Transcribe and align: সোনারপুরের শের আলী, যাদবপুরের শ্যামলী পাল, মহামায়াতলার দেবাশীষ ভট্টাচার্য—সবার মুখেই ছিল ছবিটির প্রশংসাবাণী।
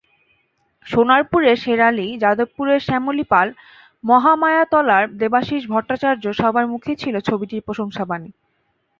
সোনারপুরের 0.85 1.57
শের 1.57 1.79
আলী, 1.81 2.07
যাদবপুরের 2.17 2.79
শ্যামলী 2.79 3.25
পাল, 3.31 3.47
মহামায়াতলার 4.03 5.03
দেবাশীষ 5.19 5.63
ভট্টাচার্য—সবার 5.67 6.65
মুখেই 6.67 6.97
ছিল 6.97 7.15
ছবিটির 7.19 7.65
প্রশংসাবাণী। 7.67 8.29